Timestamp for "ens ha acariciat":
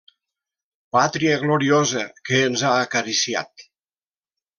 2.47-3.67